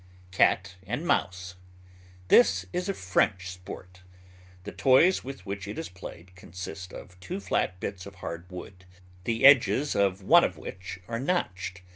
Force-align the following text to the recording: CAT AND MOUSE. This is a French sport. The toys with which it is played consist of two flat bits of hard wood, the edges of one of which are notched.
CAT 0.31 0.77
AND 0.87 1.05
MOUSE. 1.05 1.57
This 2.29 2.65
is 2.73 2.89
a 2.89 2.93
French 2.95 3.51
sport. 3.51 4.01
The 4.63 4.71
toys 4.71 5.23
with 5.23 5.45
which 5.45 5.67
it 5.67 5.77
is 5.77 5.89
played 5.89 6.33
consist 6.33 6.91
of 6.91 7.19
two 7.19 7.39
flat 7.39 7.79
bits 7.79 8.07
of 8.07 8.15
hard 8.15 8.49
wood, 8.49 8.85
the 9.25 9.45
edges 9.45 9.93
of 9.95 10.23
one 10.23 10.43
of 10.43 10.57
which 10.57 10.99
are 11.07 11.19
notched. 11.19 11.83